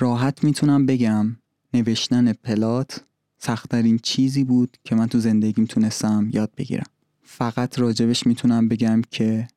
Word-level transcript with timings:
راحت 0.00 0.44
می‌تونم 0.44 0.86
بگم 0.86 1.36
نوشتن 1.74 2.32
پلات 2.32 3.04
سختترین 3.38 3.98
چیزی 4.02 4.44
بود 4.44 4.76
که 4.84 4.94
من 4.94 5.06
تو 5.06 5.18
زندگیم 5.18 5.64
تونستم 5.64 6.30
یاد 6.32 6.50
بگیرم. 6.56 6.86
فقط 7.22 7.78
راجبش 7.78 8.26
می‌تونم 8.26 8.68
بگم 8.68 9.02
که 9.10 9.48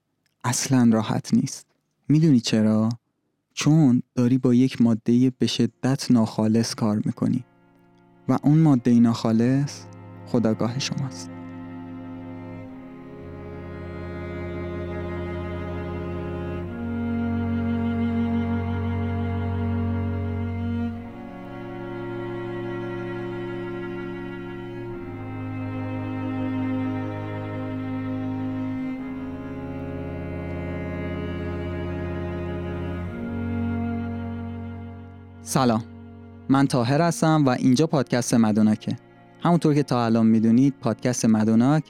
اصلا 0.44 0.90
راحت 0.94 1.34
نیست. 1.34 1.66
می‌دونی 2.08 2.40
چرا؟ 2.40 2.90
چون 3.54 4.02
داری 4.16 4.38
با 4.38 4.54
یک 4.54 4.82
ماده 4.82 5.32
به 5.40 5.48
شدت 5.48 6.12
ناخالص 6.12 6.76
کار 6.76 7.02
می‌کنی 7.06 7.44
و 8.28 8.38
اون 8.44 8.58
ماده 8.58 9.00
ناخالص 9.00 9.84
خداگاه 10.26 10.80
شماست. 10.80 11.31
سلام. 35.52 35.84
من 36.50 36.68
تاهر 36.68 37.02
هستم 37.02 37.46
و 37.46 37.50
اینجا 37.50 37.88
پادکست 37.88 38.34
مدوناکه. 38.34 38.96
همونطور 39.44 39.74
که 39.74 39.84
تا 39.84 40.06
الان 40.06 40.28
می‌دونید 40.28 40.74
پادکست 40.82 41.26
مدوناک 41.26 41.84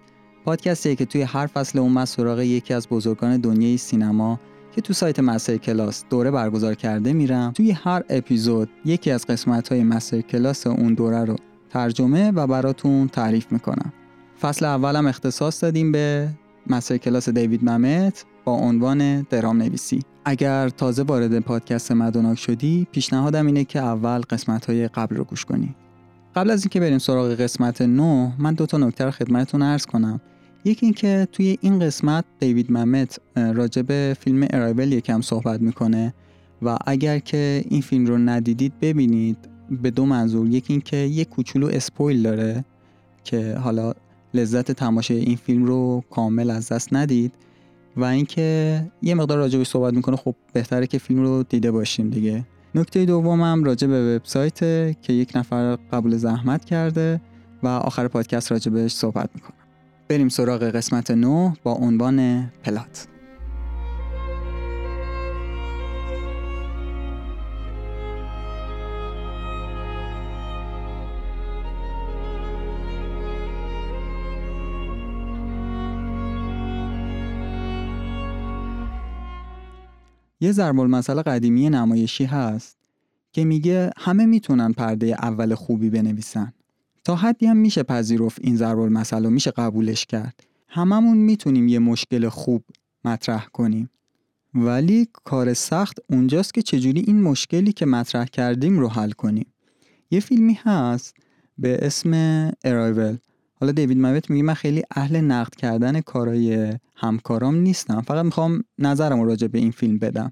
پادکستیه 0.46 0.96
که 0.96 1.06
توی 1.06 1.22
هر 1.22 1.48
فصل 1.48 1.80
اون 1.80 1.92
من 1.92 2.06
سراغ 2.06 2.40
یکی 2.40 2.74
از 2.74 2.88
بزرگان 2.90 3.38
دنیای 3.38 3.78
سینما 3.78 4.40
که 4.76 4.82
تو 4.82 4.94
سایت 4.94 5.20
مستر 5.20 5.58
کلاس 5.58 6.04
دوره 6.10 6.32
برگزار 6.32 6.76
کرده 6.76 7.14
میرم 7.14 7.52
توی 7.52 7.72
هر 7.72 8.04
اپیزود 8.10 8.70
یکی 8.86 9.12
از 9.12 9.26
قسمت 9.26 9.70
های 9.70 9.84
مستر 9.84 10.22
کلاس 10.22 10.68
اون 10.68 10.94
دوره 10.94 11.26
رو 11.26 11.36
ترجمه 11.70 12.32
و 12.32 12.48
براتون 12.48 13.08
تعریف 13.08 13.52
می‌کنم. 13.52 13.94
فصل 14.42 14.66
اولم 14.66 15.08
اختصاص 15.08 15.64
دادیم 15.64 15.92
به 15.92 16.30
مستر 16.68 16.98
کلاس 16.98 17.30
دیوید 17.30 17.64
ممت. 17.64 18.26
با 18.46 18.54
عنوان 18.54 19.22
درام 19.22 19.58
نویسی 19.58 20.00
اگر 20.26 20.70
تازه 20.70 21.04
وارد 21.04 21.40
پادکست 21.40 21.92
مدوناک 21.92 22.40
شدی 22.40 22.88
پیشنهادم 22.92 23.46
اینه 23.46 23.64
که 23.64 23.80
اول 23.80 24.22
قسمت 24.22 24.66
های 24.66 24.88
قبل 24.88 25.16
رو 25.16 25.24
گوش 25.24 25.46
کنی. 25.46 25.76
قبل 26.36 26.50
از 26.50 26.64
اینکه 26.64 26.80
بریم 26.80 26.98
سراغ 26.98 27.36
قسمت 27.36 27.82
9 27.82 28.34
من 28.40 28.54
دو 28.54 28.66
تا 28.66 28.78
نکته 28.78 29.06
رو 29.06 29.12
خدمتتون 29.12 29.62
عرض 29.62 29.86
کنم. 29.86 30.22
یکی 30.66 30.86
اینکه 30.86 31.28
توی 31.32 31.58
این 31.62 31.80
قسمت 31.80 32.26
دیوید 32.40 32.72
ممت 32.72 33.20
راجع 33.36 33.82
به 33.82 34.18
فیلم 34.20 34.48
ارایول 34.50 34.92
یکم 34.92 35.22
صحبت 35.22 35.62
می‌کنه 35.62 36.14
و 36.62 36.78
اگر 36.86 37.20
که 37.20 37.64
این 37.70 37.82
فیلم 37.82 38.06
رو 38.06 38.18
ندیدید 38.18 38.74
ببینید 38.82 39.38
به 39.82 39.92
دو 39.92 40.06
منظور. 40.06 40.48
یکی 40.48 40.74
اینکه 40.74 40.98
یه 40.98 41.26
کوچولو 41.26 41.68
اسپویل 41.68 42.22
داره 42.24 42.66
که 43.24 43.56
حالا 43.56 43.94
لذت 44.34 44.72
تماشای 44.72 45.18
این 45.18 45.36
فیلم 45.36 45.66
رو 45.66 46.04
کامل 46.10 46.50
از 46.50 46.72
دست 46.72 46.94
ندید. 46.94 47.34
و 47.98 48.04
اینکه 48.04 48.82
یه 49.02 49.16
مقدار 49.16 49.38
راجبش 49.38 49.68
صحبت 49.68 49.94
می‌کنه 49.94 50.16
خب 50.16 50.36
بهتره 50.54 50.88
که 50.88 50.98
فیلم 50.98 51.22
رو 51.22 51.44
دیده 51.44 51.72
باشیم 51.72 52.10
دیگه. 52.10 52.46
نکته 52.76 53.06
دومم 53.06 53.64
راجع 53.64 53.88
به 53.88 54.16
وبسایت 54.16 54.60
که 55.02 55.14
یک 55.14 55.32
نفر 55.36 55.76
قبول 55.76 56.18
زحمت 56.18 56.66
کرده 56.66 57.22
و 57.64 57.68
آخر 57.68 58.08
پادکست 58.08 58.52
راجبش 58.52 58.92
صحبت 58.92 59.30
می‌کنم 59.36 59.58
بریم 60.10 60.30
سراغ 60.30 60.64
قسمت 60.64 61.12
9 61.12 61.54
با 61.64 61.74
عنوان 61.74 62.50
پلات. 62.64 63.08
یه 80.42 80.52
ضرب 80.52 80.80
المثل 80.80 81.22
قدیمی 81.22 81.70
نمایشی 81.70 82.26
هست 82.26 82.78
که 83.32 83.46
میگه 83.46 83.92
همه 83.98 84.26
می‌تونن 84.26 84.74
پرده 84.74 85.06
اول 85.06 85.56
خوبی 85.56 85.90
بنویسن. 85.90 86.54
تا 87.04 87.16
حدی 87.16 87.46
هم 87.46 87.58
میشه 87.58 87.84
پذیرفت 87.84 88.40
این 88.42 88.64
المثل 88.64 89.24
رو 89.24 89.30
میشه 89.30 89.52
قبولش 89.52 90.06
کرد. 90.06 90.44
هممون 90.68 91.18
می‌تونیم 91.18 91.68
یه 91.68 91.80
مشکل 91.80 92.30
خوب 92.30 92.64
مطرح 93.06 93.46
کنیم. 93.46 93.90
ولی 94.54 95.08
کار 95.24 95.54
سخت 95.54 95.98
اونجاست 96.10 96.54
که 96.54 96.62
چجوری 96.62 97.00
این 97.00 97.22
مشکلی 97.22 97.74
که 97.74 97.86
مطرح 97.86 98.26
کردیم 98.26 98.80
رو 98.80 98.88
حل 98.88 99.12
کنیم. 99.12 99.54
یه 100.12 100.20
فیلمی 100.20 100.60
هست 100.64 101.16
به 101.58 101.86
اسم 101.86 102.12
ارایول 102.64 103.18
حالا 103.62 103.72
دیوید 103.72 103.98
مویت 103.98 104.30
میگه 104.30 104.44
من 104.44 104.54
خیلی 104.54 104.84
اهل 104.96 105.18
نقد 105.18 105.56
کردن 105.56 106.02
کارهای 106.02 106.74
همکارام 106.96 107.56
نیستم. 107.56 108.02
فقط 108.02 108.26
می‌خوام 108.26 108.64
نظرم 108.80 109.22
راجع 109.22 109.48
به 109.48 109.60
این 109.60 109.72
فیلم 109.72 110.00
بدم. 110.00 110.32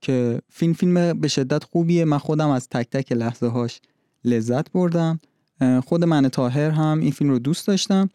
که 0.00 0.40
فیلم 0.50 0.72
فیلم 0.72 1.20
به 1.20 1.28
شدت 1.28 1.64
خوبیه. 1.64 2.04
من 2.04 2.18
خودم 2.18 2.48
از 2.48 2.68
تک 2.68 2.90
تک 2.90 3.12
لحظه 3.12 3.46
هاش 3.46 3.80
لذت 4.24 4.72
بردم. 4.72 5.18
خود 5.84 6.04
من 6.04 6.28
تاهر 6.28 6.70
هم 6.70 7.00
این 7.00 7.10
فیلم 7.10 7.30
رو 7.30 7.38
دوست 7.38 7.66
داشتم. 7.66 8.08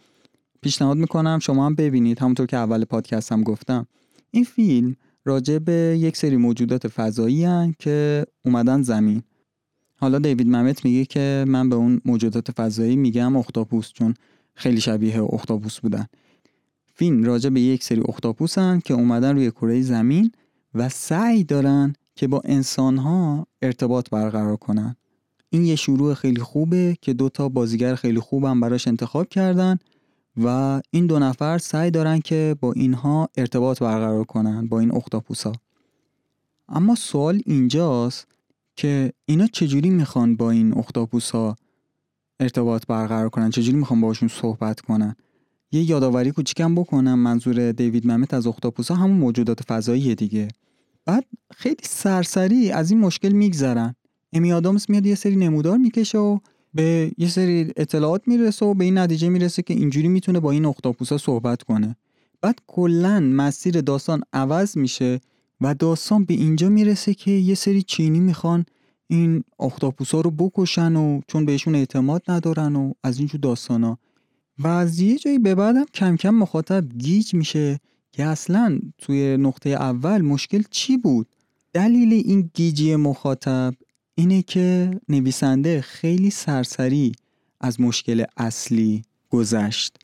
پیشنهاد 0.62 0.98
می‌کنم 0.98 1.40
شما 1.42 1.66
هم 1.66 1.76
ببینید. 1.76 2.20
همونطور 2.20 2.46
که 2.46 2.58
اول 2.58 2.86
پادکست 2.86 3.32
هم 3.32 3.44
گفتم. 3.44 3.88
این 4.32 4.44
فیلم 4.44 4.96
راجع 5.26 5.58
به 5.58 5.98
یک 6.00 6.18
سری 6.18 6.38
موجودات 6.38 6.88
فضایی 6.88 7.44
هن 7.44 7.76
که 7.80 8.26
اومدن 8.46 8.82
زمین. 8.82 9.24
حالا 10.02 10.20
دیوید 10.20 10.48
ممت 10.48 10.86
میگه 10.86 11.06
که 11.06 11.46
من 11.48 11.70
به 11.70 11.76
اون 11.76 12.02
موجودات 12.06 12.52
فضایی 12.52 12.96
میگم 12.96 13.36
اختاپوس 13.36 13.92
چون 13.94 14.14
خیلی 14.54 14.82
شبیه 14.82 15.24
اختاپوس 15.24 15.80
بودن. 15.80 16.06
فیلم 16.94 17.24
راجع 17.24 17.50
به 17.50 17.62
یک 17.62 17.84
سری 17.84 18.02
اختاپوسن 18.08 18.80
که 18.80 18.94
اومدن 18.94 19.36
روی 19.36 19.52
کره 19.52 19.82
زمین 19.82 20.32
و 20.74 20.90
سعی 20.90 21.44
دارن 21.44 21.94
که 22.16 22.28
با 22.28 22.42
انسانها 22.46 23.48
ارتباط 23.62 24.10
برقرار 24.10 24.56
کنن. 24.56 24.96
این 25.50 25.66
یه 25.66 25.76
شروع 25.76 26.14
خیلی 26.14 26.42
خوبه 26.42 26.98
که 27.02 27.14
دو 27.14 27.30
تا 27.30 27.50
بازیگر 27.50 27.96
خیلی 27.96 28.20
خوبم 28.20 28.60
براش 28.60 28.88
انتخاب 28.88 29.30
کردن 29.30 29.78
و 30.44 30.82
این 30.92 31.08
دو 31.08 31.20
نفر 31.20 31.58
سعی 31.58 31.92
دارن 31.92 32.20
که 32.20 32.56
با 32.62 32.74
اینها 32.74 33.30
ارتباط 33.38 33.80
برقرار 33.80 34.24
کنن 34.24 34.68
با 34.68 34.80
این 34.80 34.96
اختاپوسا 34.96 35.52
اما 36.70 36.96
سوال 36.96 37.42
اینجاست 37.46 38.31
که 38.82 39.14
اینا 39.26 39.48
چجوری 39.48 39.90
می‌خوان 39.90 40.36
با 40.36 40.52
این 40.52 40.78
اختاپوسا 40.78 41.56
ارتباط 42.40 42.86
برقرار 42.88 43.30
کنن؟ 43.30 43.50
چجوری 43.50 43.78
می‌خوان 43.78 44.02
باشون 44.02 44.30
صحبت 44.30 44.82
کنن؟ 44.82 45.16
یه 45.72 45.90
یادآوری 45.90 46.32
کوچیکم 46.32 46.76
بکنم 46.76 47.20
منظور 47.20 47.72
دیوید 47.72 48.08
ممت 48.08 48.34
از 48.34 48.48
اختاپوسا 48.48 48.96
همون 48.96 49.18
موجودات 49.18 49.64
فضایی 49.64 50.16
دیگه. 50.16 50.48
بعد 51.06 51.26
خیلی 51.54 51.84
سرسری 51.84 52.72
از 52.72 52.92
این 52.92 53.00
مشکل 53.00 53.30
میگذرن. 53.30 53.96
امی 54.34 54.54
آدامس 54.54 54.90
میاد 54.90 55.06
یه 55.06 55.16
سری 55.16 55.36
نمودار 55.36 55.78
می‌کشه 55.78 56.18
و 56.18 56.40
به 56.74 57.12
یه 57.18 57.28
سری 57.28 57.72
اطلاعات 57.78 58.28
می‌رسه 58.28 58.66
و 58.66 58.74
به 58.74 58.86
این 58.86 58.98
نتیجه 58.98 59.30
می‌رسه 59.30 59.62
که 59.62 59.74
اینجوری 59.74 60.08
می‌تونه 60.08 60.40
با 60.40 60.52
این 60.52 60.66
اختاپوسا 60.66 61.18
صحبت 61.18 61.64
کنه. 61.64 61.96
بعد 62.42 62.60
کلا 62.68 63.20
مسیر 63.20 63.82
داستان 63.82 64.24
عوض 64.34 64.78
میشه. 64.78 65.20
و 65.62 65.74
داستان 65.74 66.26
به 66.26 66.34
اینجا 66.34 66.70
می‌رسه 66.70 67.14
که 67.14 67.32
یه 67.32 67.56
سری 67.56 67.82
چینی 67.82 68.20
می‌خوان 68.20 68.66
این 69.08 69.44
اختاپوسا 69.60 70.22
رو 70.22 70.32
بکشن 70.32 70.96
و 70.96 71.22
چون 71.28 71.46
بهشون 71.46 71.76
اعتماد 71.76 72.24
ندارن 72.28 72.76
و 72.76 72.94
از 73.04 73.18
اینجور 73.18 73.42
داستانا. 73.42 73.98
و 74.60 74.68
از 74.68 75.00
یه 75.00 75.18
جایی 75.18 75.40
به 75.40 75.56
بعدم 75.56 75.86
کم 75.94 76.16
کم 76.16 76.30
مخاطب 76.30 76.90
گیج 76.98 77.34
میشه 77.34 77.80
که 78.12 78.24
اصلا 78.24 78.80
توی 78.98 79.38
نقطه 79.38 79.70
اول 79.70 80.22
مشکل 80.22 80.64
چی 80.72 80.98
بود؟ 80.98 81.28
دلیل 81.74 82.14
این 82.14 82.50
گیجی 82.54 82.96
مخاطب 82.96 83.74
اینه 84.16 84.42
که 84.42 84.92
نویسنده 85.10 85.82
خیلی 85.82 86.30
سرسری 86.30 87.12
از 87.62 87.82
مشکل 87.82 88.24
اصلی 88.38 89.04
گذشت. 89.30 89.98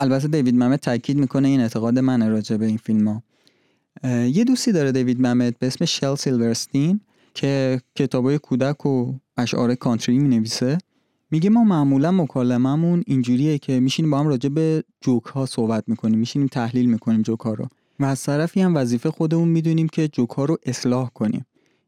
البته 0.00 0.28
دیوید 0.28 0.54
ممت 0.54 0.80
تاکید 0.80 1.16
می‌کنه 1.16 1.48
این 1.48 1.60
اعتقاد 1.60 1.98
من 1.98 2.30
راجع 2.30 2.56
به 2.56 2.66
این 2.66 2.76
فیلم 2.76 3.08
ها. 3.08 3.22
یه 4.04 4.44
دوستی 4.44 4.72
داره 4.72 4.92
دیوید 4.92 5.20
ممت 5.20 5.58
به 5.58 5.66
اسم 5.66 5.84
شل 5.84 6.14
سیلورستین 6.14 7.00
که 7.34 7.80
کتابای 7.94 8.38
کودک 8.38 8.86
و 8.86 9.12
اشعار 9.36 9.74
کانتری 9.74 10.18
می 10.18 10.28
نویسه 10.28 10.78
میگه 11.30 11.50
ما 11.50 11.64
معمولا 11.64 12.10
مکالمهمون 12.10 13.04
اینجوریه 13.06 13.58
که 13.58 13.80
میشینیم 13.80 14.10
با 14.10 14.18
هم 14.18 14.28
راجع 14.28 14.48
به 14.48 14.84
جوک 15.00 15.24
ها 15.24 15.46
صحبت 15.46 15.84
می‌کنیم 15.86 16.18
میشینیم 16.18 16.48
تحلیل 16.48 16.90
می‌کنیم 16.90 17.22
جوک 17.22 17.40
ها 17.40 17.54
رو. 17.54 17.68
و 18.00 18.04
از 18.04 18.22
طرفی 18.22 18.60
هم 18.60 18.76
وظیفه 18.76 19.10
خودمون 19.10 19.48
می‌دونیم 19.48 19.88
که 19.88 20.08
جوک 20.08 20.30
ها 20.30 20.44
رو 20.44 20.58
اصلاح 20.66 21.10
کنیم. 21.14 21.46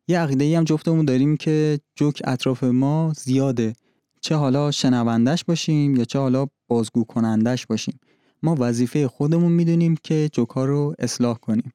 یه 0.09 0.19
عقیده 0.19 0.59
هم 0.59 0.65
جفتمون 0.65 1.05
داریم 1.05 1.37
که 1.37 1.81
جوک 1.95 2.23
اطراف 2.25 2.65
ما 2.65 3.13
زیاده. 3.17 3.73
چه 4.21 4.35
حالا 4.35 4.71
شنوندش 4.71 5.45
باشیم 5.45 5.97
یا 5.97 6.05
چه 6.05 6.19
حالا 6.19 6.47
بازگو 6.69 7.05
کنندش 7.05 7.67
باشیم. 7.67 8.01
ما 8.43 8.57
وظیفه 8.59 9.09
خودمون 9.09 9.53
می‌دونیم 9.53 9.95
که 10.03 10.31
جوک 10.33 10.49
ها 10.49 10.65
رو 10.65 10.95
اصلاح 10.99 11.39
کنیم. 11.39 11.73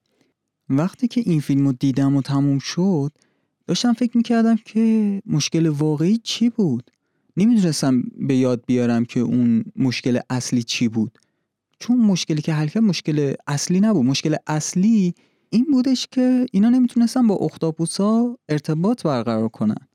وقتی 0.70 1.08
که 1.08 1.22
این 1.26 1.40
فیلم 1.40 1.66
رو 1.68 1.74
دیدم 1.74 2.16
و 2.16 2.22
تموم 2.22 2.60
شد 2.60 3.12
داشتم 3.68 3.94
فکر 3.94 4.18
می‌کردم 4.18 4.56
که 4.66 5.22
مشکل 5.26 5.68
واقعی 5.68 6.18
چی 6.18 6.50
بود؟ 6.50 6.92
نمی‌دونستم 7.38 8.04
به 8.28 8.36
یاد 8.36 8.64
بیارم 8.68 9.06
که 9.06 9.20
اون 9.20 9.66
مشکل 9.76 10.20
اصلی 10.30 10.64
چی 10.64 10.88
بود. 10.88 11.20
چون 11.80 11.98
مشکلی 11.98 12.42
که 12.42 12.54
حل 12.54 12.68
کرد 12.68 12.84
مشکل 12.84 13.34
اصلی 13.48 13.80
نبود. 13.80 14.06
مشکل 14.06 14.36
اصلی 14.48 15.14
این 15.50 15.66
بودش 15.72 16.08
که 16.12 16.46
اینا 16.52 16.70
نمی‌تونستن 16.70 17.28
با 17.28 17.36
اختاپوسا 17.36 18.38
ارتباط 18.50 19.04
برقرار 19.04 19.50
کنن. 19.50 19.88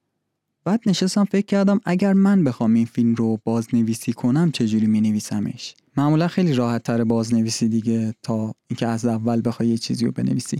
بعد 0.64 0.81
نشستم 0.87 1.25
فکر 1.25 1.46
کردم 1.46 1.81
اگر 1.84 2.12
من 2.12 2.44
بخوام 2.44 2.75
این 2.75 2.87
فیلم 2.87 3.14
رو 3.14 3.38
بازنویسی 3.44 4.12
کنم 4.12 4.50
چجوری 4.50 4.87
می 4.87 5.00
نویسمش 5.00 5.75
معمولا 5.97 6.29
خیلی 6.29 6.55
راحت 6.55 6.83
تر 6.83 7.05
بازنویسی 7.05 7.69
دیگه 7.69 8.15
تا 8.23 8.55
اینکه 8.69 8.87
از 8.87 9.07
اول 9.07 9.43
بخوای 9.45 9.69
یه 9.69 9.79
چیزی 9.79 10.05
رو 10.05 10.13
بنویسی. 10.13 10.59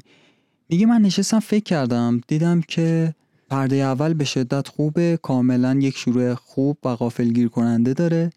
میگه 0.69 0.87
من 0.87 1.03
نشستم 1.03 1.41
فکر 1.41 1.65
کردم 1.65 2.21
دیدم 2.29 2.61
که 2.61 3.15
پرده 3.50 3.77
اول 3.77 4.15
به 4.15 4.25
شدت 4.25 4.69
خوبه 4.69 5.19
کاملا 5.23 5.75
یک 5.75 5.97
شروع 5.97 6.35
خوب 6.35 6.79
و 6.85 6.97
غافلگیر 6.97 7.49
کننده 7.49 7.94
داره. 7.94 8.31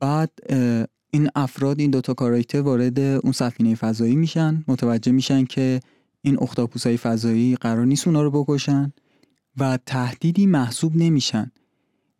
بعد 0.00 0.30
این 1.10 1.28
افراد 1.34 1.80
این 1.80 1.90
دوتا 1.90 2.14
کاراکتر 2.14 2.60
وارد 2.60 2.98
اون 2.98 3.32
سفینه 3.32 3.74
فضایی 3.74 4.16
میشن. 4.16 4.64
متوجه 4.68 5.12
میشن 5.12 5.44
که 5.44 5.80
این 6.22 6.42
اختاپوسای 6.42 6.96
فضایی 6.96 7.56
قرار 7.56 7.86
نیست 7.86 8.06
اونا 8.06 8.22
رو 8.22 8.30
بکشن 8.30 8.92
و 9.56 9.78
تهدیدی 9.86 10.46
محسوب 10.46 10.96
نمیشن. 10.96 11.50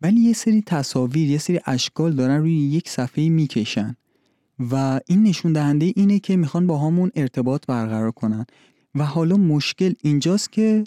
ولی 0.01 0.21
یه 0.21 0.33
سری 0.33 0.63
تصاویر 0.65 1.29
یه 1.29 1.37
سری 1.37 1.59
اشکال 1.65 2.15
دارن 2.15 2.37
روی 2.37 2.53
یک 2.53 2.89
صفحه 2.89 3.29
می‌کشن. 3.29 3.95
و 4.71 4.99
این 5.07 5.23
نشون 5.23 5.53
دهنده 5.53 5.93
اینه 5.95 6.19
که 6.19 6.37
می‌خوان 6.37 6.67
با 6.67 6.77
همون 6.77 7.11
ارتباط 7.15 7.65
برقرار 7.67 8.11
کنن. 8.11 8.45
و 8.95 9.05
حالا 9.05 9.37
مشکل 9.37 9.93
اینجاست 10.01 10.51
که 10.51 10.83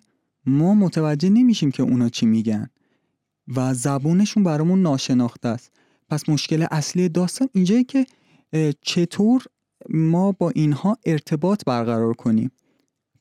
ما 0.46 0.74
متوجه 0.74 1.28
نمیشیم 1.28 1.70
که 1.70 1.82
اونا 1.82 2.08
چی 2.08 2.26
میگن. 2.26 2.68
و 3.56 3.74
زبونشون 3.74 4.42
برامون 4.42 4.82
ناشناخته 4.82 5.48
است. 5.48 5.70
پس 6.08 6.28
مشکل 6.28 6.66
اصلی 6.70 7.08
داستان 7.08 7.48
اینجایی 7.54 7.84
که 7.84 8.06
چطور 8.80 9.44
ما 9.88 10.32
با 10.32 10.50
اینها 10.50 10.98
ارتباط 11.06 11.64
برقرار 11.66 12.12
کنیم. 12.12 12.50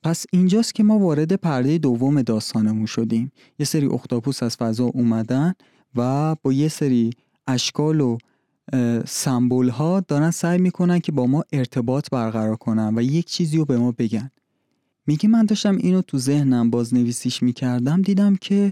پس 0.04 0.26
اینجاست 0.34 0.76
که 0.76 0.84
ما 0.84 1.00
وارد 1.00 1.34
پرده 1.34 1.78
دوم 1.78 2.22
داستانمون 2.22 2.86
شدیم. 2.86 3.32
یه 3.60 3.66
سری 3.66 3.86
اختاپوس 3.86 4.44
از 4.44 4.58
فضا 4.58 4.86
اومدن 4.86 5.54
و 5.96 6.36
با 6.36 6.54
یه 6.54 6.68
سری 6.68 7.10
اشکال 7.48 8.02
و 8.02 8.18
سمبول 9.08 9.70
ها 9.70 10.00
دارن 10.00 10.32
سعی 10.32 10.58
می‌کنن 10.58 11.00
که 11.00 11.12
با 11.12 11.28
ما 11.28 11.44
ارتباط 11.54 12.10
برقرار 12.12 12.56
کنن 12.56 12.98
و 12.98 13.02
یک 13.02 13.26
چیزی 13.26 13.58
رو 13.58 13.66
به 13.66 13.78
ما 13.78 13.92
بگن. 13.92 14.32
میگه 15.08 15.30
من 15.30 15.46
داشتم 15.46 15.76
اینو 15.76 16.02
تو 16.02 16.18
ذهنم 16.18 16.70
بازنویسیش 16.70 17.44
می‌کردم 17.44 18.02
دیدم 18.02 18.36
که 18.36 18.72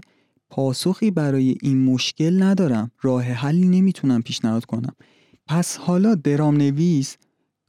پاسخی 0.50 1.10
برای 1.10 1.56
این 1.62 1.84
مشکل 1.84 2.42
ندارم. 2.42 2.90
راه 3.02 3.22
حلی 3.22 3.68
نمی‌تونم 3.68 4.22
پیشنهاد 4.22 4.64
کنم. 4.64 4.94
پس 5.46 5.76
حالا 5.76 6.14
درام 6.14 6.56
نویس 6.56 7.16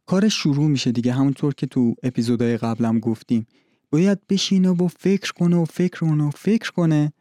کار 0.06 0.30
شروع 0.30 0.68
میشه 0.68 0.92
دیگه 0.92 1.14
همونطور 1.14 1.54
که 1.54 1.68
تو 1.68 1.96
اپیزودهای 2.04 2.58
قبلم 2.58 3.00
گفتیم. 3.00 3.48
باید 3.92 4.20
بشینه 4.30 4.70
و 4.70 4.88
فکر 4.88 5.34
کنه 5.34 5.56
و 5.56 5.66
فکر 5.66 6.00
کنه 6.00 6.24
و 6.24 6.30
فکر 6.30 6.72
کنه. 6.72 7.14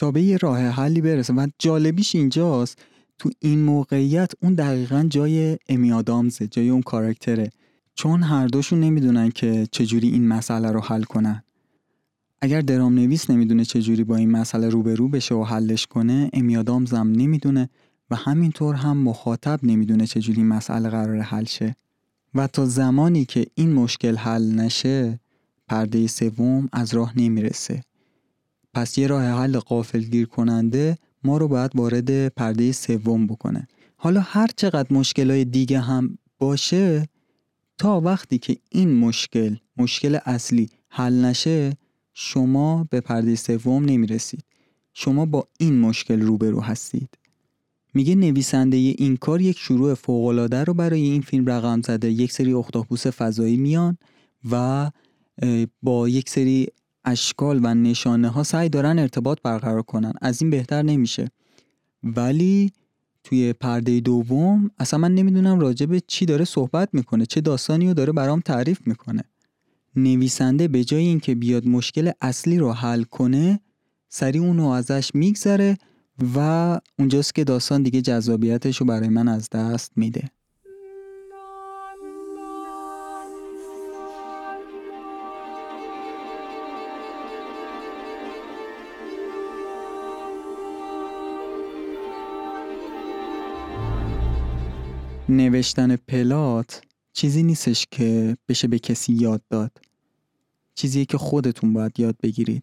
تا 0.00 0.10
به 0.10 0.22
یه 0.22 0.36
راه 0.36 0.60
حلی 0.60 1.00
برسه. 1.00 1.32
و 1.32 1.46
جالبیش 1.58 2.14
اینجاست 2.14 2.78
تو 3.18 3.30
این 3.40 3.62
موقعیت 3.62 4.32
اون 4.42 4.54
دقیقا 4.54 5.06
جای 5.10 5.58
امیادامزه 5.68 6.46
جای 6.46 6.68
اون 6.68 6.82
کاراکتره. 6.82 7.50
چون 7.94 8.22
هر 8.22 8.46
دوشون 8.46 8.80
نمی‌دونن 8.80 9.30
که 9.30 9.68
چجوری 9.72 10.08
این 10.08 10.28
مسئله 10.28 10.70
رو 10.70 10.80
حل 10.80 11.02
کنن. 11.02 11.42
اگر 12.40 12.60
درام 12.60 12.94
نویس 12.94 13.30
نمی‌دونه 13.30 13.64
چجوری 13.64 14.04
با 14.04 14.16
این 14.16 14.30
مسئله 14.30 14.68
روبرو 14.68 15.08
بشه 15.08 15.34
و 15.34 15.44
حلش 15.44 15.86
کنه 15.86 16.30
امیادامزم 16.32 17.12
نمی‌دونه 17.16 17.68
و 18.10 18.16
همینطور 18.16 18.74
هم 18.74 18.96
مخاطب 18.96 19.60
نمی‌دونه 19.62 20.06
چجوری 20.06 20.42
مسئله 20.42 20.88
قرار 20.88 21.18
حل 21.18 21.44
شه. 21.44 21.76
و 22.34 22.46
تا 22.46 22.66
زمانی 22.66 23.24
که 23.24 23.46
این 23.54 23.72
مشکل 23.72 24.16
حل 24.16 24.54
نشه 24.54 25.20
پرده 25.68 26.06
سوم 26.06 26.68
از 26.72 26.94
راه 26.94 27.12
نمی‌رسه. 27.16 27.82
پس 28.74 28.98
یه 28.98 29.06
راه 29.06 29.22
حل 29.22 29.58
قافل 29.58 30.00
گیر 30.00 30.26
کننده 30.26 30.98
ما 31.24 31.38
رو 31.38 31.48
باید 31.48 31.70
وارد 31.74 32.28
پرده 32.28 32.72
سوم 32.72 33.26
بکنه. 33.26 33.68
حالا 33.96 34.20
هر 34.20 34.48
چقدر 34.56 34.94
مشکلای 34.94 35.44
دیگه 35.44 35.80
هم 35.80 36.18
باشه 36.38 37.08
تا 37.78 38.00
وقتی 38.00 38.38
که 38.38 38.56
این 38.70 38.98
مشکل 38.98 39.56
مشکل 39.76 40.18
اصلی 40.24 40.68
حل 40.88 41.24
نشه 41.24 41.76
شما 42.14 42.86
به 42.90 43.00
پرده 43.00 43.34
سوم 43.34 43.84
نمی‌رسید. 43.84 44.44
شما 44.94 45.26
با 45.26 45.48
این 45.58 45.80
مشکل 45.80 46.20
روبرو 46.20 46.60
هستید. 46.60 47.08
میگه 47.94 48.14
نویسنده 48.14 48.76
این 48.76 49.16
کار 49.16 49.40
یک 49.40 49.58
شروع 49.58 49.94
فوقالعاده 49.94 50.64
رو 50.64 50.74
برای 50.74 51.00
این 51.00 51.22
فیلم 51.22 51.50
رقم 51.50 51.82
زده. 51.82 52.10
یک 52.10 52.32
سری 52.32 52.52
اختاپوس 52.52 53.06
فضایی 53.06 53.56
میان 53.56 53.98
و 54.50 54.90
با 55.82 56.08
یک 56.08 56.28
سری 56.28 56.68
اشکال 57.04 57.60
و 57.62 57.74
نشانه 57.74 58.28
ها 58.28 58.42
سعی 58.42 58.68
دارن 58.68 58.98
ارتباط 58.98 59.38
برقرار 59.42 59.82
کنن. 59.82 60.12
از 60.20 60.42
این 60.42 60.50
بهتر 60.50 60.82
نمیشه. 60.82 61.28
ولی 62.02 62.72
توی 63.24 63.52
پرده 63.52 64.00
دوم 64.00 64.70
اصلا 64.78 64.98
من 64.98 65.14
نمی‌دونم 65.14 65.60
راجع 65.60 65.86
به 65.86 66.00
چی 66.06 66.26
داره 66.26 66.44
صحبت 66.44 66.88
می‌کنه 66.92 67.26
چه 67.26 67.40
داستانی 67.40 67.86
رو 67.86 67.94
داره 67.94 68.12
برام 68.12 68.40
تعریف 68.40 68.86
می‌کنه. 68.86 69.24
نویسنده 69.96 70.68
به 70.68 70.84
جای 70.84 71.06
اینکه 71.06 71.34
بیاد 71.34 71.66
مشکل 71.66 72.10
اصلی 72.20 72.58
رو 72.58 72.72
حل 72.72 73.02
کنه 73.02 73.60
سریع 74.08 74.42
اونو 74.42 74.68
ازش 74.68 75.10
میگذره 75.14 75.76
و 76.36 76.78
اونجاست 76.98 77.34
که 77.34 77.44
داستان 77.44 77.82
دیگه 77.82 78.02
جذابیتش 78.02 78.76
رو 78.76 78.86
برای 78.86 79.08
من 79.08 79.28
از 79.28 79.50
دست 79.50 79.92
میده. 79.96 80.30
نوشتن 95.30 95.96
پلات 95.96 96.82
چیزی 97.12 97.42
نیستش 97.42 97.86
که 97.90 98.36
بشه 98.48 98.68
به 98.68 98.78
کسی 98.78 99.12
یاد 99.12 99.42
داد. 99.50 99.72
چیزی 100.74 101.06
که 101.06 101.18
خودتون 101.18 101.72
باید 101.72 102.00
یاد 102.00 102.16
بگیرید. 102.22 102.62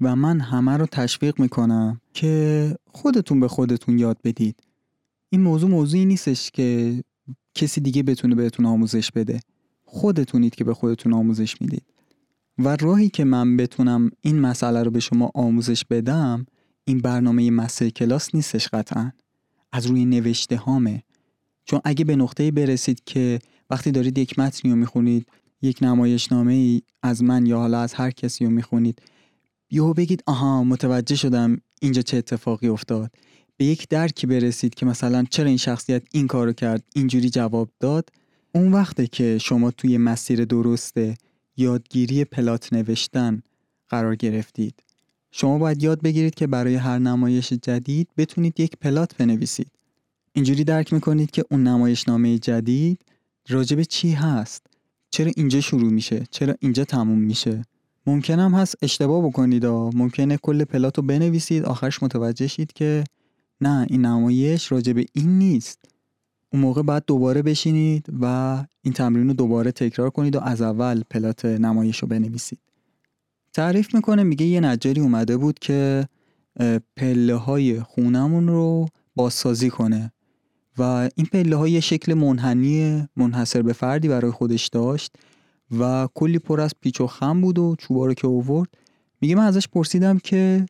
و 0.00 0.16
من 0.16 0.40
همه 0.40 0.76
رو 0.76 0.86
تشویق 0.86 1.40
می‌کنم 1.40 2.00
که 2.14 2.76
خودتون 2.86 3.40
به 3.40 3.48
خودتون 3.48 3.98
یاد 3.98 4.18
بدید. 4.24 4.56
این 5.30 5.40
موضوع 5.40 5.70
موضوعی 5.70 6.04
نیستش 6.04 6.50
که 6.50 7.00
کسی 7.54 7.80
دیگه 7.80 8.02
بتونه 8.02 8.34
بهتون 8.34 8.66
آموزش 8.66 9.10
بده. 9.10 9.40
خودتونید 9.84 10.54
که 10.54 10.64
به 10.64 10.74
خودتون 10.74 11.12
آموزش 11.12 11.60
می‌دید. 11.60 11.84
و 12.58 12.76
راهی 12.76 13.08
که 13.08 13.24
من 13.24 13.56
بتونم 13.56 14.10
این 14.20 14.38
مسئله 14.38 14.82
رو 14.82 14.90
به 14.90 15.00
شما 15.00 15.30
آموزش 15.34 15.84
بدم 15.84 16.46
این 16.84 16.98
برنامه 16.98 17.50
مسه 17.50 17.90
کلاس 17.90 18.34
نیستش 18.34 18.68
قطعا. 18.68 19.12
از 19.72 19.86
روی 19.86 20.04
نوشته 20.04 20.56
هامه. 20.56 21.02
چون 21.70 21.80
اگه 21.84 22.04
به 22.04 22.16
نقطه 22.16 22.50
برسید 22.50 23.02
که 23.06 23.38
وقتی 23.70 23.90
دارید 23.90 24.18
یک 24.18 24.38
متنی 24.38 24.70
رو 24.70 24.76
می‌خونید 24.76 25.26
یک 25.62 25.78
نمایشنامه 25.82 26.52
ای 26.52 26.82
از 27.02 27.22
من 27.22 27.46
یا 27.46 27.58
حالا 27.58 27.80
از 27.80 27.94
هر 27.94 28.10
کسی 28.10 28.44
رو 28.44 28.50
می‌خونید 28.50 29.02
یهو 29.70 29.94
بگید 29.94 30.22
آها 30.26 30.64
متوجه 30.64 31.16
شدم 31.16 31.60
اینجا 31.80 32.02
چه 32.02 32.16
اتفاقی 32.16 32.68
افتاد. 32.68 33.10
به 33.56 33.64
یک 33.64 33.88
درکی 33.88 34.26
برسید 34.26 34.74
که 34.74 34.86
مثلا 34.86 35.24
چرا 35.30 35.46
این 35.46 35.56
شخصیت 35.56 36.02
این 36.12 36.26
کارو 36.26 36.52
کرد 36.52 36.82
اینجوری 36.94 37.30
جواب 37.30 37.70
داد 37.80 38.08
اون 38.54 38.72
وقته 38.72 39.06
که 39.06 39.38
شما 39.38 39.70
توی 39.70 39.98
مسیر 39.98 40.44
درست 40.44 40.94
یادگیری 41.56 42.24
پلات 42.24 42.72
نوشتن 42.72 43.42
قرار 43.88 44.16
گرفتید. 44.16 44.74
شما 45.30 45.58
باید 45.58 45.82
یاد 45.82 46.02
بگیرید 46.02 46.34
که 46.34 46.46
برای 46.46 46.74
هر 46.74 46.98
نمایش 46.98 47.52
جدید 47.52 48.08
بتونید 48.16 48.60
یک 48.60 48.76
پلات 48.80 49.16
بنویسید. 49.16 49.79
اینجوری 50.32 50.64
درک 50.64 50.92
می‌کنید 50.92 51.30
که 51.30 51.44
اون 51.50 51.62
نمایشنامه 51.62 52.38
جدید 52.38 53.00
راجب 53.48 53.82
چی 53.82 54.12
هست؟ 54.12 54.66
چرا 55.10 55.32
اینجا 55.36 55.60
شروع 55.60 55.92
میشه؟ 55.92 56.24
چرا 56.30 56.54
اینجا 56.60 56.84
تموم 56.84 57.18
میشه؟ 57.18 57.62
ممکنم 58.06 58.54
هست 58.54 58.74
اشتباه 58.82 59.26
بکنید 59.26 59.64
و 59.64 59.90
ممکنه 59.94 60.36
کل 60.36 60.64
پلات 60.64 60.96
رو 60.96 61.02
بنویسید 61.02 61.64
آخرش 61.64 62.02
متوجه 62.02 62.46
شید 62.46 62.72
که 62.72 63.04
نه 63.60 63.86
این 63.90 64.06
نمایش 64.06 64.72
راجب 64.72 64.96
این 64.96 65.38
نیست. 65.38 65.78
اون 66.52 66.62
موقع 66.62 66.82
بعد 66.82 67.04
دوباره 67.06 67.42
بشینید 67.42 68.06
و 68.20 68.56
این 68.82 68.94
تمرین 68.94 69.28
رو 69.28 69.34
دوباره 69.34 69.72
تکرار 69.72 70.10
کنید 70.10 70.36
و 70.36 70.40
از 70.40 70.62
اول 70.62 71.02
پلات 71.10 71.44
نمایش 71.44 71.98
رو 71.98 72.08
بنویسید. 72.08 72.58
تعریف 73.52 73.94
می‌کنه 73.94 74.22
میگه 74.22 74.46
یه 74.46 74.60
نجاری 74.60 75.00
اومده 75.00 75.36
بود 75.36 75.58
که 75.58 76.08
پله 76.96 77.34
های 77.34 77.80
خونمون 77.80 78.48
رو 78.48 78.88
بازسازی 79.16 79.70
کنه. 79.70 80.12
و 80.80 81.10
این 81.14 81.26
پله 81.32 81.56
های 81.56 81.80
شکل 81.80 82.14
منحنی 82.14 83.08
منحصر 83.16 83.62
به 83.62 83.72
فردی 83.72 84.08
برای 84.08 84.30
خودش 84.30 84.68
داشت 84.68 85.12
و 85.78 86.08
کلی 86.14 86.38
پر 86.38 86.60
از 86.60 86.72
پیچ 86.80 87.00
و 87.00 87.06
خم 87.06 87.40
بود 87.40 87.58
و 87.58 87.76
چوبا 87.78 88.06
رو 88.06 88.14
که 88.14 88.26
اوورد 88.26 88.68
میگه 89.20 89.34
من 89.34 89.44
ازش 89.44 89.68
پرسیدم 89.68 90.18
که 90.18 90.66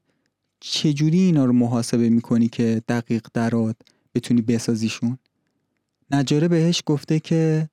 چجوری 0.61 1.19
اینا 1.19 1.45
رو 1.45 1.53
محاسبه 1.53 2.09
می‌کنی 2.09 2.49
که 2.49 2.83
دقیق 2.89 3.27
درات 3.35 3.77
بتونی 4.15 4.43
بسازیشون؟ 4.43 5.19
نجاره 6.11 6.49
بهش 6.49 6.83
گفته 6.87 7.21
که 7.21 7.69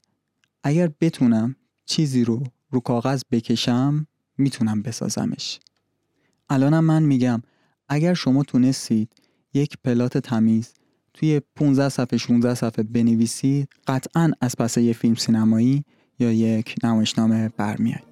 اگر 0.63 0.91
بتونم 1.01 1.55
چیزی 1.85 2.23
رو 2.23 2.43
رو 2.71 2.79
کاغذ 2.79 3.21
بکشم 3.31 4.07
می‌تونم 4.37 4.81
بسازمش. 4.81 5.59
الانم 6.49 6.83
من 6.83 7.03
میگم 7.03 7.41
اگر 7.89 8.13
شما 8.13 8.43
تونستید 8.43 9.11
یک 9.53 9.77
پلات 9.83 10.17
تمیز 10.17 10.73
توی 11.19 11.41
15 11.55 11.89
صفحه 11.89 12.17
16 12.17 12.53
صفحه 12.53 12.83
بنویسید 12.83 13.69
قطعا 13.87 14.31
از 14.41 14.55
پس 14.55 14.77
یه 14.77 14.93
فیلم 14.93 15.15
سینمایی 15.15 15.83
یا 16.19 16.31
یک 16.31 16.75
نمایشنامه 16.83 17.49
برمیاد. 17.57 18.06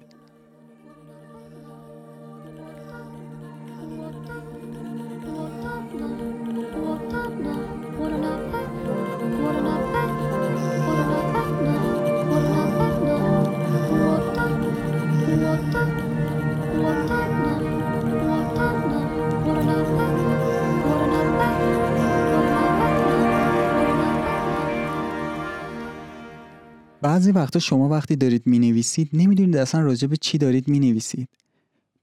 بعضی 27.02 27.32
وقتا 27.32 27.58
شما 27.58 27.88
وقتی 27.88 28.16
دارید 28.16 28.46
می 28.46 28.58
نویسید 28.58 29.10
نمی‌دونید 29.12 29.56
اصلا 29.56 29.80
راجع 29.80 30.06
به 30.08 30.16
چی 30.16 30.38
دارید 30.38 30.68
می 30.68 30.80
نویسید 30.80 31.28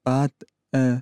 بعد 0.04 0.32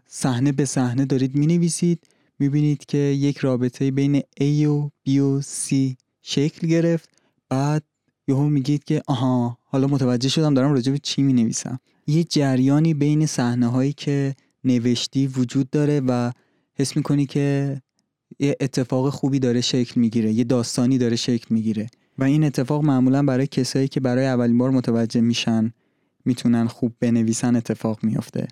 صحنه 0.07 0.51
به 0.51 0.65
صحنه 0.65 1.05
دارید 1.05 1.35
می 1.35 1.47
نویسید 1.47 2.07
می 2.39 2.49
بینید 2.49 2.85
که 2.85 2.97
یک 2.97 3.37
رابطه 3.37 3.91
بین 3.91 4.19
A 4.19 4.65
و 4.65 4.89
B 5.07 5.09
و 5.09 5.41
C 5.41 5.95
شکل 6.21 6.67
گرفت. 6.67 7.09
بعد 7.49 7.83
یهو 8.27 8.49
میگید 8.49 8.83
که 8.83 9.01
آها 9.07 9.57
حالا 9.63 9.87
متوجه 9.87 10.29
شدم 10.29 10.53
دارم 10.53 10.73
راجع 10.73 10.91
به 10.91 10.97
چی 10.97 11.21
می 11.21 11.33
نویسم 11.33 11.79
یه 12.07 12.23
جریانی 12.23 12.93
بین 12.93 13.25
صحنه 13.25 13.67
هایی 13.67 13.93
که 13.93 14.35
نوشتی 14.63 15.27
وجود 15.27 15.69
داره 15.69 15.99
و 15.99 16.31
حس 16.73 16.97
می‌کنی 16.97 17.25
که 17.25 17.81
یه 18.39 18.55
اتفاق 18.61 19.09
خوبی 19.09 19.39
داره 19.39 19.61
شکل 19.61 20.01
می‌گیره 20.01 20.31
یه 20.31 20.43
داستانی 20.43 20.97
داره 20.97 21.15
شکل 21.15 21.45
می‌گیره. 21.49 21.87
و 22.17 22.23
این 22.23 22.43
اتفاق 22.43 22.83
معمولا 22.83 23.23
برای 23.23 23.47
کسایی 23.47 23.87
که 23.87 23.99
برای 23.99 24.25
اولین 24.25 24.57
بار 24.57 24.71
متوجه 24.71 25.21
میشن 25.21 25.73
می‌تونن 26.25 26.67
خوب 26.67 26.93
بنویسن 26.99 27.55
اتفاق 27.55 28.03
میافته. 28.03 28.47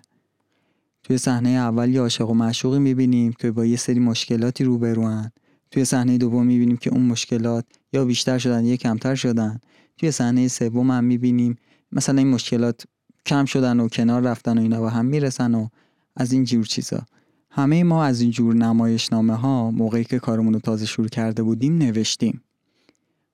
توی 1.02 1.18
صحنه 1.18 1.48
اول 1.48 1.94
یه 1.94 2.00
عاشق 2.00 2.30
و 2.30 2.34
معشوقی 2.34 2.78
می‌بینیم 2.78 3.32
که 3.32 3.50
با 3.50 3.66
یه 3.66 3.76
سری 3.76 3.98
مشکلاتی 3.98 4.64
روبروان 4.64 5.30
توی 5.70 5.84
صحنه 5.84 6.18
دوم 6.18 6.46
می‌بینیم 6.46 6.76
که 6.76 6.90
اون 6.90 7.02
مشکلات 7.02 7.64
یا 7.92 8.04
بیشتر 8.04 8.38
شدن 8.38 8.64
یا 8.64 8.76
کمتر 8.76 9.14
شدن. 9.14 9.60
توی 9.98 10.10
صحنه 10.10 10.48
سوم 10.48 10.90
هم 10.90 11.04
می‌بینیم 11.04 11.58
مثلا 11.92 12.18
این 12.18 12.30
مشکلات 12.30 12.84
کم 13.26 13.44
شدن 13.44 13.80
و 13.80 13.88
کنار 13.88 14.22
رفتن 14.22 14.58
و 14.58 14.60
اینا 14.60 14.84
و 14.84 14.88
هم 14.88 15.06
می‌رسن 15.06 15.54
و 15.54 15.68
از 16.16 16.32
این 16.32 16.44
جور 16.44 16.64
چیزا. 16.64 17.02
همه 17.50 17.84
ما 17.84 18.04
از 18.04 18.20
این 18.20 18.30
جور 18.30 18.54
نمایشنامه 18.54 19.34
ها 19.34 19.70
موقعی 19.70 20.04
که 20.04 20.18
کارمون 20.18 20.54
رو 20.54 20.60
تازه 20.60 20.86
شروع 20.86 21.08
کرده 21.08 21.42
بودیم 21.42 21.78
نوشتیم. 21.78 22.42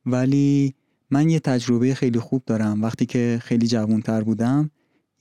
ولی 0.06 0.74
من 1.10 1.30
یه 1.30 1.40
تجربه 1.40 1.94
خیلی 1.94 2.18
خوب 2.18 2.42
دارم. 2.46 2.82
وقتی 2.82 3.06
که 3.06 3.38
خیلی 3.42 3.66
جوانتر 3.66 4.20
بودم 4.20 4.70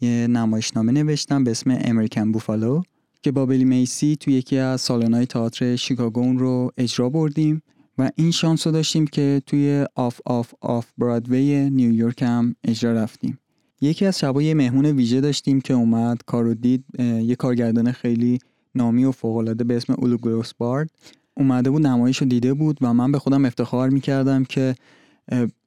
یه 0.02 0.28
نمایشنامه 0.28 0.92
نوشتم 0.92 1.44
به 1.44 1.52
اسم 1.52 1.78
American 1.82 2.32
Buffalo 2.32 2.82
که 3.22 3.32
با 3.32 3.46
میسی 3.46 4.16
توی 4.16 4.34
یکی 4.34 4.58
از 4.58 4.82
سالن‌های 4.82 5.26
تئاتر 5.26 5.76
شیکاگو 5.76 6.34
رو 6.34 6.72
اجرا 6.78 7.10
بردیم 7.10 7.62
و 7.98 8.12
این 8.16 8.32
شانس 8.32 8.68
رو 8.68 8.74
داشتیم 8.74 9.08
که 9.08 9.42
توی 9.46 9.86
off 9.96 10.20
off 10.26 10.54
off 10.62 10.88
Broadway 10.98 11.70
نیویورک 11.70 12.22
هم 12.22 12.56
اجرا 12.64 12.94
رفتیم. 12.94 13.40
یکی 13.82 14.06
از 14.06 14.20
شبای 14.20 14.54
مهمون 14.54 14.86
ویژه 14.86 15.22
داشتیم 15.22 15.62
که 15.62 15.74
اومد 15.74 16.22
کارو 16.26 16.54
دید 16.54 16.86
یه 17.00 17.36
کارگردان 17.36 17.92
خیلی 17.92 18.40
نامی 18.76 19.06
و 19.06 19.12
فوقالعاده 19.12 19.64
به 19.64 19.76
اسم 19.76 19.94
اولو 19.94 20.44
گروسبارد 20.58 20.90
اومده 21.38 21.70
بود 21.70 21.88
نمایش 21.88 22.18
رو 22.18 22.28
دیده 22.28 22.54
بود 22.54 22.78
و 22.82 22.94
من 22.94 23.12
به 23.12 23.20
خودم 23.20 23.46
افتخار 23.46 23.90
می‌کردم 23.90 24.44
که 24.44 24.76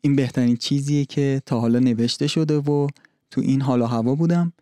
این 0.01 0.17
بهترین 0.17 0.57
چیزیه 0.57 1.05
که 1.05 1.43
تا 1.47 1.61
حالا 1.61 1.79
نوشته 1.79 2.27
شده 2.27 2.57
و 2.59 2.87
تو 3.31 3.41
این 3.41 3.63
حال 3.63 3.83
و 3.83 3.87
هوا 3.87 4.15
بودم. 4.15 4.53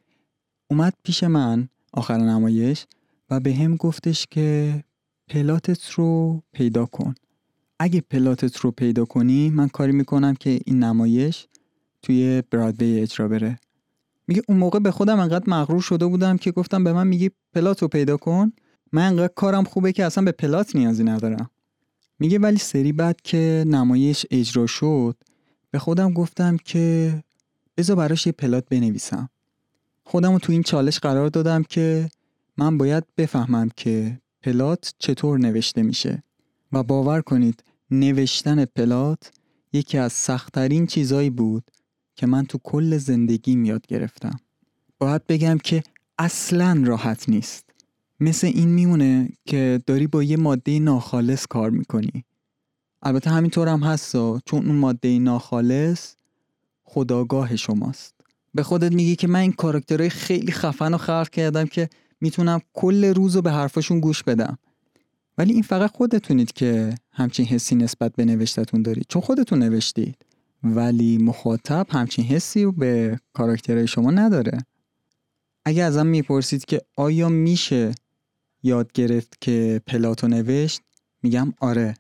اومد 0.71 0.95
پیش 1.03 1.25
من 1.25 1.69
آخر 1.93 2.17
نمایش 2.17 2.87
و 3.31 3.41
به 3.41 3.55
هم 3.55 3.77
گفتش 3.77 4.27
که 4.31 4.85
پلاتت 5.29 5.91
رو 5.91 6.43
پیدا 6.53 6.87
کن. 6.87 7.15
اگه 7.79 8.01
پلاتت 8.01 8.57
رو 8.57 8.71
پیدا 8.71 9.05
کنی 9.05 9.51
من 9.51 9.69
کاری 9.69 9.93
می‌کنم 9.93 10.35
که 10.35 10.61
این 10.65 10.85
نمایش 10.85 11.47
توی 12.03 12.43
برادوی 12.51 13.01
اجرا 13.01 13.29
بره. 13.29 13.59
میگه 14.29 14.43
اون 14.49 14.59
موقع 14.59 14.79
به 14.79 14.91
خودم 14.91 15.19
انقدر 15.19 15.45
مغرور 15.51 15.81
شده 15.81 16.07
بودم 16.07 16.37
که 16.37 16.51
گفتم 16.51 16.85
به 16.85 16.93
من 16.93 17.07
میگی 17.07 17.31
پلات 17.55 17.83
رو 17.83 17.89
پیدا 17.89 18.17
کن. 18.17 18.53
من 18.93 19.07
انقدر 19.07 19.33
کارم 19.35 19.65
خوبه 19.65 19.93
که 19.93 20.05
اصلا 20.05 20.25
به 20.25 20.33
پلات 20.33 20.77
نیازی 20.77 21.05
ندارم. 21.05 21.51
میگه 22.19 22.39
ولی 22.39 22.59
سری 22.59 22.93
بعد 22.93 23.21
که 23.21 23.65
نمایش 23.67 24.27
اجرا 24.31 24.67
شد 24.67 25.17
به 25.71 25.79
خودم 25.79 26.13
گفتم 26.13 26.57
که 26.57 27.15
بذار 27.77 27.97
براش 27.97 28.27
یه 28.27 28.33
پلات 28.33 28.65
بنویسم. 28.71 29.29
خودم 30.05 30.33
رو 30.33 30.39
تو 30.39 30.53
این 30.53 30.63
چالش 30.63 30.99
قرار 30.99 31.29
دادم 31.29 31.63
که 31.63 32.11
من 32.57 32.79
باید 32.79 33.05
بفهمم 33.17 33.69
که 33.77 34.21
پلات 34.43 34.95
چطور 34.99 35.39
نوشته 35.39 35.83
میشه 35.83 36.23
و 36.73 36.83
باور 36.83 37.21
کنید 37.21 37.65
نوشتن 37.91 38.65
پلات 38.65 39.33
یکی 39.73 39.99
از 39.99 40.13
سختترین 40.13 40.87
چیزایی 40.87 41.31
بود 41.31 41.71
که 42.15 42.27
من 42.27 42.47
تو 42.47 42.59
کل 42.63 42.99
زندگی 42.99 43.53
یاد 43.53 43.87
گرفتم. 43.87 44.41
باید 44.99 45.27
بگم 45.27 45.59
که 45.59 45.83
اصلا 46.19 46.83
راحت 46.85 47.29
نیست. 47.29 47.66
مثل 48.21 48.47
این 48.47 48.69
میمونه 48.69 49.29
که 49.45 49.81
داری 49.87 50.07
با 50.07 50.23
یه 50.23 50.37
ماده 50.37 50.79
ناخالص 50.79 51.47
کار 51.47 51.71
می‌کنی. 51.71 52.25
البته 53.03 53.31
همینطور 53.31 53.69
هم 53.69 53.81
هست 53.81 54.13
چون 54.45 54.67
اون 54.67 54.77
ماده 54.77 55.19
ناخالص 55.19 56.15
خداگاه 56.85 57.57
شماست. 57.57 58.15
به 58.55 58.63
خودت 58.63 58.93
میگی 58.93 59.17
که 59.17 59.27
من 59.27 59.41
این 59.41 59.53
کاراکترهای 59.53 60.11
خیلی 60.11 60.53
خفن 60.53 60.95
و 60.95 60.99
خلق 60.99 61.29
کردم 61.29 61.65
که 61.65 61.89
می‌تونم 62.21 62.61
کل 62.73 63.05
روز 63.05 63.37
رو 63.37 63.43
به 63.43 63.53
حرفاشون 63.53 64.01
گوش 64.01 64.23
بدم. 64.23 64.59
ولی 65.39 65.53
این 65.53 65.63
فقط 65.63 65.91
خودتونید 65.91 66.53
که 66.53 66.95
همچین 67.13 67.47
حسی 67.47 67.75
نسبت 67.75 68.13
به 68.17 68.25
نوشتتون 68.25 68.83
دارید. 68.83 69.07
چون 69.09 69.23
خودتون 69.23 69.59
نوشتید. 69.59 70.17
ولی 70.63 71.19
مخاطب 71.19 71.87
همچین 71.91 72.25
حسی 72.25 72.67
به 72.67 73.21
کاراکترهای 73.33 73.87
شما 73.87 74.11
نداره. 74.11 74.59
اگه 75.65 75.83
ازم 75.83 76.07
می‌پرسید 76.07 76.65
که 76.65 76.81
آیا 76.97 77.29
میشه 77.29 77.95
یاد 78.63 78.93
گرفت 78.93 79.41
که 79.41 79.81
پلاتو 79.87 80.29
نوشت 80.29 80.81
میگم 81.23 81.53
آره. 81.61 81.95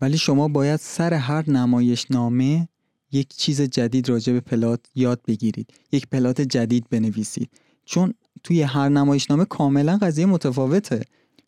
ولی 0.00 0.18
شما 0.18 0.48
باید 0.48 0.80
سر 0.80 1.14
هر 1.14 1.50
نمایش 1.50 2.10
نامه 2.10 2.68
یک 3.12 3.28
چیز 3.28 3.60
جدید 3.60 4.08
راجع 4.08 4.32
به 4.32 4.40
پلات 4.40 4.80
یاد 4.94 5.20
بگیرید. 5.26 5.70
یک 5.92 6.06
پلات 6.06 6.40
جدید 6.40 6.88
بنویسید. 6.90 7.50
چون 7.84 8.14
توی 8.42 8.62
هر 8.62 8.88
نمایشنامه 8.88 9.44
کاملا 9.44 9.98
قضیه 10.02 10.26
متفاوته. 10.26 11.04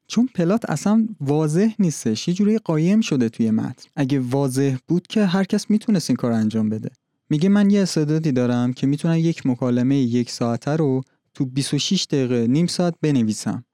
چون 0.07 0.29
پلات 0.35 0.71
اصلا 0.71 1.09
واضح 1.21 1.69
نیستش. 1.79 2.29
یه 2.29 2.35
جوری 2.35 2.59
قایم 2.59 3.01
شده 3.01 3.29
توی 3.29 3.51
متن. 3.51 3.89
اگه 3.97 4.21
واضح 4.21 4.77
بود 4.89 5.07
که 5.07 5.25
هر 5.25 5.45
کس 5.45 5.71
می‌تونست 5.71 6.11
این 6.11 6.17
کار 6.17 6.33
انجام 6.33 6.69
بده. 6.69 6.91
میگه 7.31 7.49
من 7.49 7.71
یه 7.71 7.83
استعدادی 7.83 8.33
دارم 8.33 8.73
که 8.73 8.87
می‌تونم 8.87 9.19
یک 9.19 9.47
مکالمه 9.47 9.97
یک 9.97 10.31
ساعته 10.31 10.71
رو 10.71 11.03
تو 11.35 11.45
26 11.45 12.07
دقیقه 12.11 12.47
نیم 12.47 12.67
ساعت 12.67 12.95
بنویسم. 13.01 13.65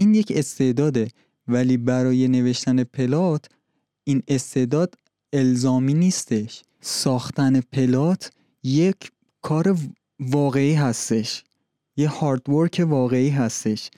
این 0.00 0.14
یک 0.14 0.32
استعداده 0.36 1.08
ولی 1.48 1.76
برای 1.76 2.28
نوشتن 2.28 2.84
پلات 2.84 3.48
این 4.04 4.22
استعداد 4.28 4.94
الزامی 5.32 5.94
نیستش. 5.94 6.62
ساختن 6.80 7.60
پلات 7.60 8.30
یک 8.62 8.96
کار 9.42 9.76
واقعی 10.20 10.74
هستش. 10.74 11.44
یه 11.96 12.08
هاردورک 12.08 12.84
واقعی 12.88 13.28
هستش 13.28 13.90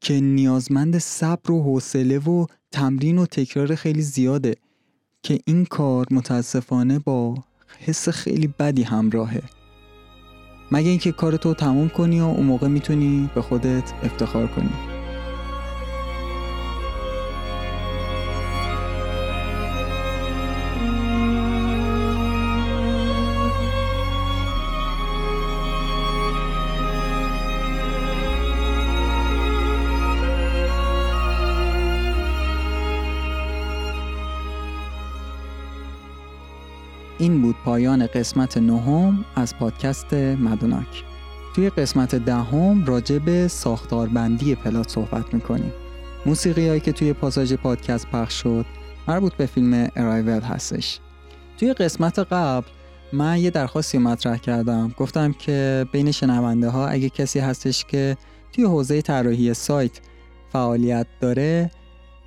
که 0.00 0.20
نیازمند 0.20 0.98
صبر 0.98 1.50
و 1.50 1.62
حوصله 1.62 2.18
و 2.18 2.46
تمرین 2.70 3.18
و 3.18 3.26
تکرار 3.26 3.74
خیلی 3.74 4.02
زیاده 4.02 4.54
که 5.22 5.38
این 5.44 5.64
کار 5.64 6.06
متاسفانه 6.10 6.98
با 6.98 7.44
حس 7.78 8.08
خیلی 8.08 8.46
بدی 8.46 8.82
همراهه. 8.82 9.42
مگه 10.72 10.88
اینکه 10.88 11.12
کارتو 11.12 11.54
تموم 11.54 11.88
کنی 11.88 12.20
و 12.20 12.24
اون 12.24 12.46
موقع 12.46 12.68
می‌تونی 12.68 13.30
به 13.34 13.42
خودت 13.42 13.92
افتخار 14.02 14.46
کنی. 14.46 14.89
این 37.20 37.42
بود 37.42 37.56
پایان 37.64 38.06
قسمت 38.06 38.58
نهم 38.58 39.24
از 39.36 39.56
پادکست 39.56 40.14
مدوناک. 40.14 41.04
توی 41.54 41.70
قسمت 41.70 42.14
دهم 42.14 42.84
راجع 42.84 43.18
به 43.18 43.48
ساختاربندی 43.48 44.54
پلات 44.54 44.88
صحبت 44.88 45.34
می‌کنیم. 45.34 45.72
موسیقی 46.26 46.68
هایی 46.68 46.80
که 46.80 46.92
توی 46.92 47.12
پاساژ 47.12 47.52
پادکست 47.52 48.06
پخش 48.06 48.42
شد 48.42 48.66
مربوط 49.08 49.34
به 49.34 49.46
فیلم 49.46 49.88
ارایول 49.96 50.40
هستش. 50.40 51.00
توی 51.58 51.72
قسمت 51.72 52.18
قبل 52.18 52.66
من 53.12 53.38
یه 53.38 53.50
درخواستی 53.50 53.98
مطرح 53.98 54.36
کردم. 54.36 54.94
گفتم 54.96 55.32
که 55.32 55.86
بین 55.92 56.10
شنونده 56.10 56.68
ها 56.68 56.88
اگه 56.88 57.08
کسی 57.08 57.38
هستش 57.38 57.84
که 57.84 58.16
توی 58.52 58.64
حوزه 58.64 59.02
طراحی 59.02 59.54
سایت 59.54 60.00
فعالیت 60.52 61.06
داره 61.20 61.70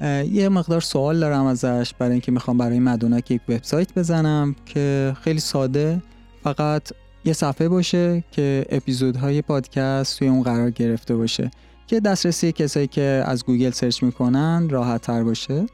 یه 0.01 0.49
مقدار 0.49 0.81
سوال 0.81 1.19
دارم 1.19 1.45
ازش 1.45 1.93
برای 1.99 2.11
اینکه 2.11 2.31
می‌خوام 2.31 2.57
برای 2.57 2.79
مدوناک 2.79 3.31
یک 3.31 3.41
وبسایت 3.49 3.93
بزنم 3.93 4.55
که 4.65 5.15
خیلی 5.21 5.39
ساده 5.39 6.01
فقط 6.43 6.91
یه 7.25 7.33
صفحه 7.33 7.69
باشه 7.69 8.23
که 8.31 8.65
اپیزودهای 8.69 9.41
پادکست 9.41 10.19
توی 10.19 10.27
اون 10.27 10.43
قرار 10.43 10.71
گرفته 10.71 11.15
باشه 11.15 11.51
که 11.87 11.99
دسترسی 11.99 12.51
کسایی 12.51 12.87
که 12.87 13.23
از 13.25 13.45
گوگل 13.45 13.71
search 13.71 14.03
می‌کنن 14.03 14.67
راحت 14.69 15.01
تر 15.01 15.23
باشه 15.23 15.65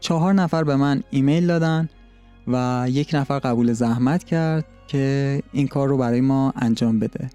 چهار 0.00 0.32
نفر 0.32 0.64
به 0.64 0.76
من 0.76 1.02
ایمیل 1.10 1.46
دادن 1.46 1.88
و 2.48 2.86
یک 2.90 3.10
نفر 3.14 3.38
قبول 3.38 3.72
زحمت 3.72 4.24
کرد 4.24 4.64
که 4.86 5.42
این 5.52 5.68
کار 5.68 5.88
رو 5.88 5.96
برای 5.96 6.20
ما 6.20 6.52
انجام 6.56 6.98
بده. 6.98 7.30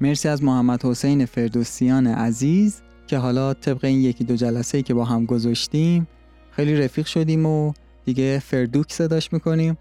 مرسی 0.00 0.28
از 0.28 0.42
محمد 0.42 0.84
حسین 0.84 1.26
فردوسیان 1.26 2.06
عزیز. 2.06 2.82
که 3.12 3.18
حالا 3.18 3.54
طبق 3.54 3.84
این 3.84 4.00
یکی 4.00 4.24
دو 4.24 4.36
جلسه 4.36 4.82
که 4.82 4.94
با 4.94 5.04
هم 5.04 5.26
گذاشتیم 5.26 6.08
خیلی 6.50 6.76
رفیق 6.76 7.06
شدیم 7.06 7.46
و 7.46 7.72
دیگه 8.04 8.38
فردوک 8.38 8.92
صداش 8.92 9.32
می‌کنیم. 9.32 9.78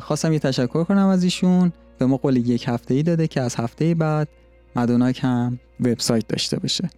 خواستم 0.00 0.32
یه 0.32 0.38
تشکر 0.38 0.84
کنم 0.84 1.06
از 1.06 1.24
ایشون 1.24 1.72
به 1.98 2.06
ما 2.06 2.16
قول 2.16 2.36
یک 2.36 2.64
هفته 2.68 2.94
ای 2.94 3.02
داده 3.02 3.26
که 3.26 3.40
از 3.40 3.56
هفته 3.56 3.94
بعد 3.94 4.28
مدوناک 4.76 5.20
هم 5.24 5.58
وبسایت 5.80 6.28
داشته 6.28 6.58
باشه. 6.58 6.90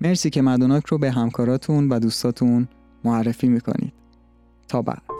مرسی 0.00 0.30
که 0.30 0.42
مدوناک 0.42 0.86
رو 0.86 0.98
به 0.98 1.10
همکاراتون 1.10 1.88
و 1.88 1.98
دوستاتون 1.98 2.68
معرفی 3.04 3.48
می‌کنید. 3.48 3.92
تا 4.68 4.82
بعد. 4.82 5.19